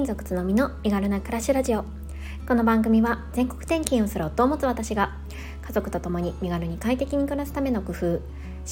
[0.00, 1.84] 民族つのみの身軽な暮らしラジオ。
[2.48, 5.14] この番組は全国転勤をする夫を持つ私が
[5.60, 8.20] 家族と共に身軽に快適に暮らすための工夫思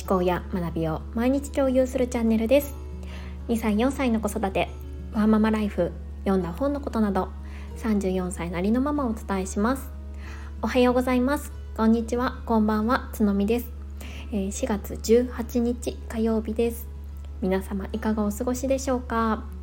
[0.07, 2.75] 考や学びを毎日共有するチャンネルです。
[3.49, 4.71] 2歳4歳の子育て
[5.13, 5.93] ワーママライフ
[6.25, 7.29] 読んだ本のことなど
[7.77, 9.91] 34歳なりのママをお伝えします。
[10.63, 11.53] おはようございます。
[11.77, 12.39] こんにちは。
[12.47, 13.11] こんばんは。
[13.13, 13.71] つのみです。
[14.33, 16.89] 4月18日火曜日です。
[17.43, 19.58] 皆様いかがお過ごしでしょうか？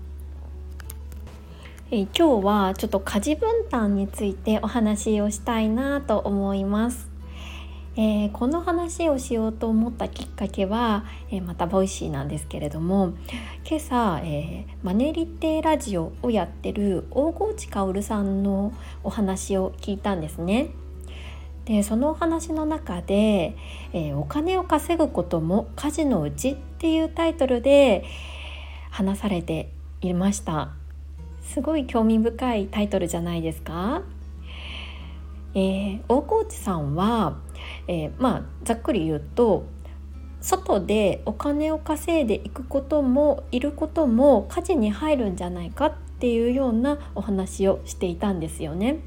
[1.98, 7.08] え今日はちょっと家事分担についてお話をしたいなと思います、
[7.96, 13.14] えー、この話をしようと思ったきっかけは、えー、また Voicy なんですけれども
[13.66, 18.74] 今朝、えー、マネリテラジオをやってる大河内薫さんの
[19.06, 20.72] お話を聞いたんですね。
[21.64, 23.56] でそのお話の中で、
[23.94, 28.04] えー、お金を稼ぐことも家事のうち」っていうタイトルで
[28.92, 29.72] 話されて
[30.02, 30.74] いました。
[31.46, 34.02] すごい興味深いタイトルじゃないですか、
[35.54, 37.38] えー、大河内さんは、
[37.88, 39.66] えー、まあざっくり言うと
[40.42, 49.00] 外でお金を稼いでいくこともいることも家事に入るんじゃないかっていうようなお話をしていたんですよね。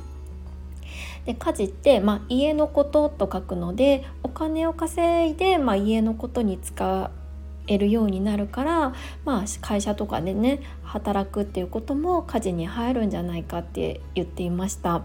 [1.27, 7.11] で家事って、まあ、家のことと書くのでお金を稼いで、まあ、家のことに使
[7.69, 15.03] えるようになるから、まあ、会社とかでね働くっていうことも家事に入るんじゃないかって言っていました。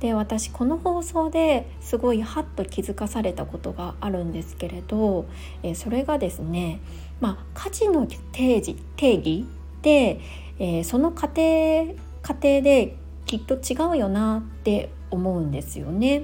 [0.00, 5.26] で私この放送ですごいハッと気づかされたことがあるんですけれど、
[5.64, 6.80] えそれがですね、
[7.20, 9.44] まあ、家事の定義定義
[9.82, 10.20] で、
[10.60, 16.22] えー、その過程過程できっと違うよなって思うんですよね。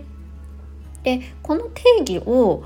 [1.03, 2.65] でこの定義を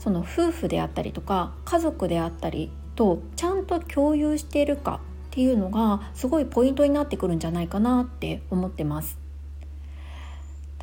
[0.00, 9.18] その夫婦であったりとか家族であったりとちゃんと共有しているかっていうのがすごいポイントになってくるんじゃないかなって思ってます。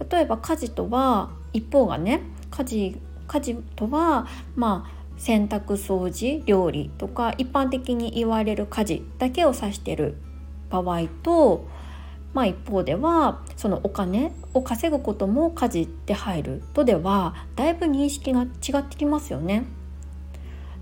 [0.09, 10.15] 例えば家事とは一方がね家事家事とはまあ洗濯掃除料理とか一般的に言われる家事だけを指してる
[10.69, 11.65] 場合と
[12.37, 19.65] まあ、一方ではそのお金を稼ぐことも家事って入るとではだいぶ認識が違ってきますよね。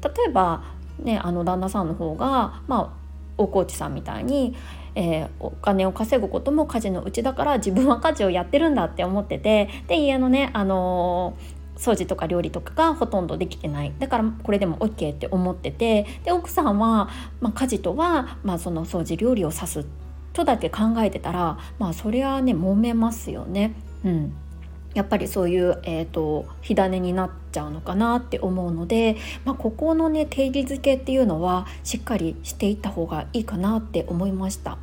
[0.03, 0.65] 例えば、
[0.99, 2.89] ね、あの旦那さんの方が、まあ、
[3.37, 4.53] 大河内さんみたいに、
[4.95, 19.85] えー、お金を稼ぐことも家事のうちだから自分は家事をやってるんだって思っててで家のね、あのー、掃除とか料理とかがほとんどできてないだからこれでも OK って思っててで奥さんは、まあ、家事とは、まあ、その掃除料理を指す
[20.35, 23.73] とだけ考えてたらまあそりゃね揉めますよね。
[24.03, 24.33] うん
[24.93, 34.77] やっぱりそういう、えーと、火種になっちゃうのかなって思うので、まあ、ここのね定義づけっていうのはしっかりしていった方がいいかなって思いました。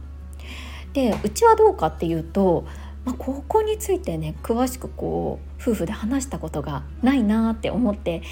[0.93, 2.67] でうちはどうかっていうと、
[3.07, 8.23] まあ、ここについてね詳しくこう夫婦で話したことがないなって思って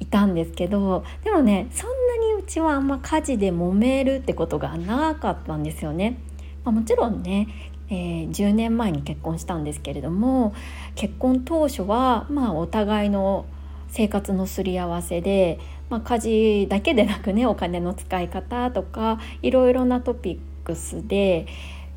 [0.00, 6.18] いたんですけどでもねそんなにうちはあんま家事で揉めるってことがなかったんですよね。
[6.64, 7.48] まあ、もちろんね、
[7.88, 10.54] えー、10年前に結婚したんですけれども
[10.94, 13.46] 結婚当初は、まあ、お互いの
[13.88, 15.58] 生活のすり合わせで、
[15.90, 21.46] まあ、家事だけでなくねお金の使い方とかいろいろなトピックスで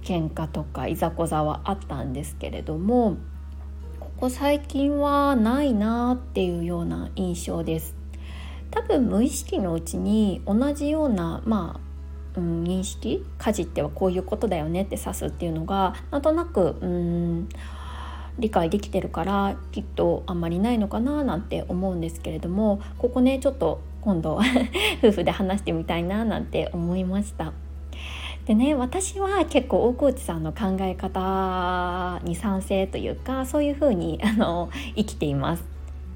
[0.03, 3.17] 喧嘩とかいざこざはあったんですけれども
[3.99, 7.95] ここ最近はないなっていうような印象です。
[8.71, 11.84] 多分無意識のうちに同じような、まあ、
[12.37, 17.49] うん、認識家事ってはこういうことだよねって指すっていうのがなんとなくうん
[18.37, 24.39] 理解できてるからきっとあんまりないのかななんて思うんですけれどもここねちょっと今度
[25.01, 27.53] 夫婦で話してみたいななんて思いました。
[28.45, 35.74] でね私は結構大河内さんの考え方に賛成というかそういうふうにあの生きています。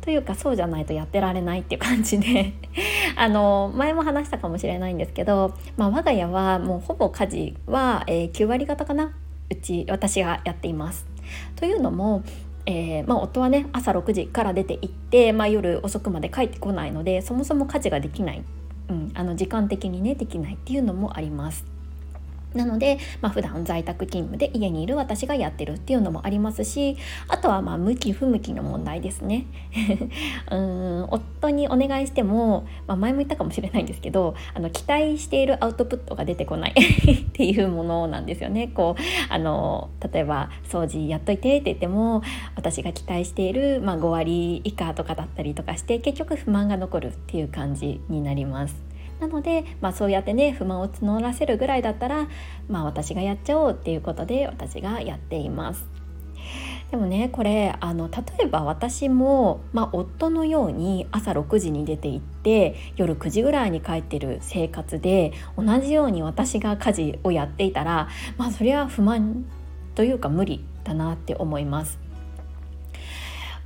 [0.10, 2.54] というかそうじゃないとやってられないっていう感じで
[3.16, 9.14] あの前も話したかもしれないんですけど、まあ、我が家はもうほぼ家事は、えー、9割方かな
[9.52, 11.06] うち私がやっています。
[11.56, 12.24] というのも
[12.66, 18.44] えー、まあ、夫はね朝6時から出て行って、まあ、夜遅くまで帰ってこないのでそもそも家事ができない、
[18.90, 21.66] うん、あの時間的にねできないっていうのもあります。
[22.54, 26.98] なので、まあ、普段在宅勤務で家にいる私がやってるっていうのもありますし
[27.28, 29.46] あとはまあ向き不向きの問題ですね
[30.50, 42.24] うん夫にお願いしても、まあ、前も言ったかもしれないんですけどあの期待しているアウトプットが出てこない っていうものなんですよねこうあの例えば掃除やっといてって言っても
[42.56, 48.89] 私が期待している、まあ、5割以下とかだったりとかして結局不満が残るっていう感じになります。
[49.20, 52.28] なので、まあ、そうやってね不満を募らせるぐらいだったら、
[52.68, 55.86] まあ、私がやっちゃおうっていうことで私がやっています。
[56.92, 69.46] でもねこれあの例えば私も、まあ、夫のように朝6時に出て行って夜9時ぐらいに帰ってる生活で同じように私が家事をやっていたらまあそれは不満
[69.94, 72.00] というか無理だなって思います。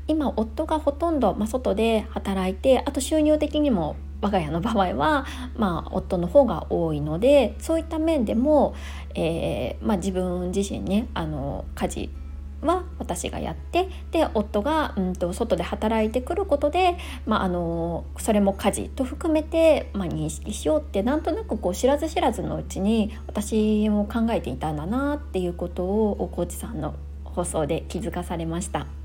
[0.05, 5.25] 今夫がほとんど、まあ、外で働いてあと収入的にも我が家の場合は、
[5.57, 8.73] まあ、夫の方が多いのでそういった面でも、
[9.15, 12.09] えーまあ、自分自身ねあの家事
[12.61, 26.95] は私がやってで夫が、うんと、外で働いてくることで、まあ、あのそれも家事と含めて、まあ、認識しようってなんとなくこう知らず知らずのうちに私も考えていたんだなっていうことをおコーチさんの
[27.25, 29.02] 放送で気づかされました。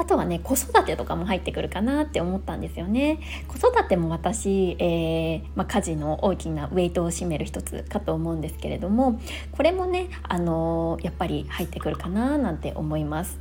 [0.00, 9.20] あとはね子育てとかも入ってくるかなって思ったんですよね子育ても私、えー、まあ、家事の大きなウェイトを占める一つかと思うんですけれども
[9.52, 13.38] これもね、あのー、やっぱり入ってくるかななんて思います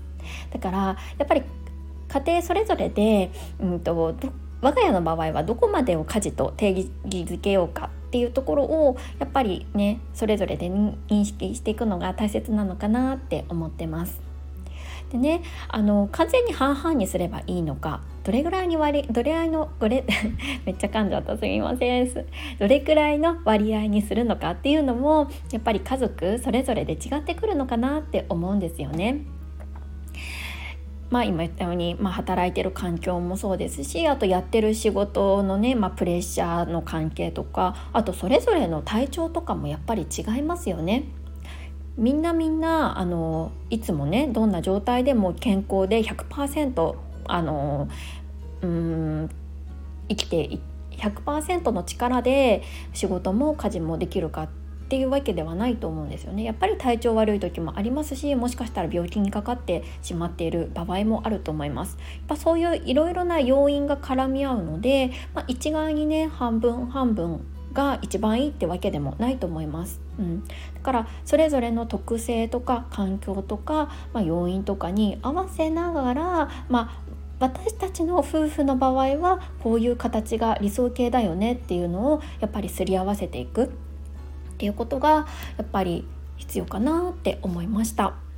[0.51, 0.77] だから
[1.17, 1.43] やっぱり
[2.09, 3.95] 家庭それぞれで、うんと、
[4.61, 14.28] 我が家の場合はどこまでを家事と定義づけようかっていうところをやっぱりねそれぞれで認識していくのが大切なのかなって思ってます。
[15.11, 20.05] でねあの完全に半々にすればいいのかどれぐらいに割どれぐらいのこれ
[20.65, 22.09] めっちゃ噛んじゃったすみません
[22.59, 29.21] どれくらいの割合にするのかっていうのもやっぱり家族それぞれで違ってくるのかなって思うんですよね。
[31.09, 41.05] まあ、今言ったように、まあ、働いてる環境もそうですしあとやってる仕事のね、まあ、プレッシャーの関係とかあとそれぞれの体調とかもやっぱり違いますよね。
[41.99, 47.87] みんなみんなあのいつもねどんな状態でも健康で100%あの
[48.61, 49.29] うん
[50.07, 50.59] 生きて
[50.91, 52.63] 100%の力で
[52.93, 54.49] 仕事も家事もできるかっ
[54.89, 56.43] ていうわけではないと思うんですよね。
[56.43, 61.97] やっぱり体調悪い時もありますしもしかしたら病気にかかってしまっている場合もあると思います。
[61.99, 70.01] やっぱそういういろいろな要因が絡み合うので、まあ、一概にね半分半分が一番いいってわけでもないと思います。
[70.17, 77.01] うん、だからそれぞれの特性とか環境とか、まあ、要因とかに合わせながら、まあ、
[77.39, 83.69] 私たちの夫婦の場合はこういう形が理想形だよねっていうのをやっぱりすり合わせていくっ
[84.57, 86.05] ていうことがやっぱり
[86.37, 88.28] 必要かなって思いました。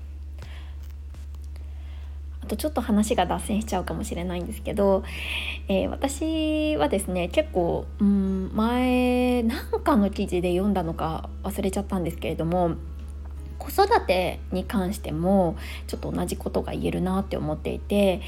[2.52, 5.04] とちょっと話が脱線しちゃうかもしれないんですけど、
[5.68, 12.76] えー、私はですね結構、うん、前何かの記事で読んだのか忘れちゃったんですけれども
[13.58, 15.56] 子育てに関しても
[15.86, 18.22] ちょっと同じことが言えるなって思っていて、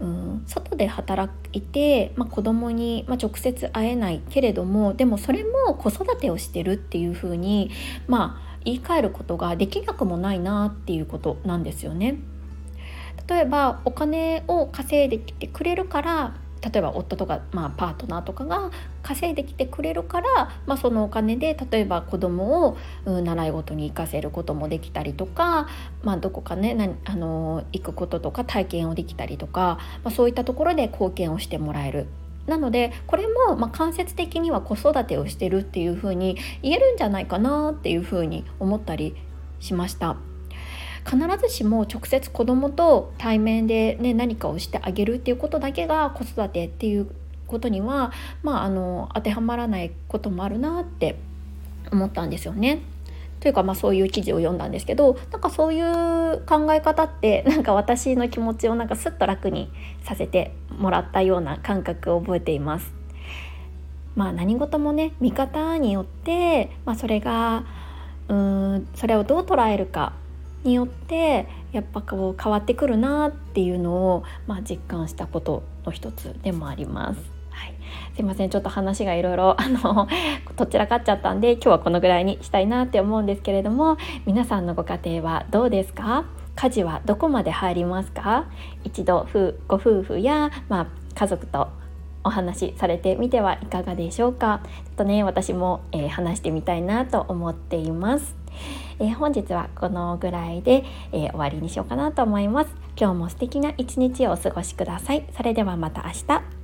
[0.00, 7.70] うん、外で働いて、まあ、子供に、まあ、直接会えないけれどもでもそれも子育てをしてるっていうふうに
[8.06, 12.18] まあ言い換えることができなくもないなっていうことなんですよね。
[13.28, 18.70] 例えばお金を稼いできてくれるから例えば夫とか、まあ、パートナーとかが
[19.02, 25.68] 稼いできてくれるから、まあ、そのお金で例えば子供を、うん、習い事に行かせることもできたりとか、
[26.02, 32.06] まあ、どこかねあの行くこととか体験をできたりとか、まあ、そういったところで貢献をしてもらえる。
[32.46, 39.14] なのでこれもま間接的には子育てをしてるっていうふうに言えるんじゃないかなっていうふうに思ったり
[39.60, 40.16] しました。
[41.08, 47.10] 必ずしも直接子供と対面で、ね、何かをしてあげるっていうことだけが子育てっていう
[47.46, 48.12] ことには、
[48.42, 51.16] まあ、あの当てはまらないこともあるなって
[51.90, 52.82] 思ったんですよね。
[53.40, 59.70] というかまあそういう記事を読んだんですけどなんかそういう考え方って なんか私の気持ちをなんかすっと楽に
[60.02, 62.92] させてもらったような感覚を覚えています。
[64.16, 67.64] まあ何事もね見方によって、まあ、それが
[68.28, 70.12] うーんそれをどう捉えるか
[70.68, 77.20] によってやっぱこう変わってくるなっていうのを、まあ、実感したことの一つでもあります。
[77.50, 77.74] はい、
[78.14, 78.50] すいません。
[78.50, 80.06] ちょっと話がいろいろあの
[80.56, 83.96] どちらかっちゃったんで今日はこのぐらいにしたいなって思うんですけれども
[84.26, 86.24] 皆さんのご家庭はどうですか？
[86.54, 88.44] 家事はどこまで入りますか？
[88.84, 89.26] 一度
[89.66, 91.68] ご夫婦や、まあ、家族と
[92.28, 98.36] お話しされてみてはいかがでしょうかちょっとね私も、えー、話してみたいなと思っています。
[99.00, 102.70] えー、本日はこのぐらいで、えー、終わりにしようかなと思います。
[102.98, 105.24] 今日も素敵な一日をお過ごしください。
[105.36, 106.57] それではまた明日。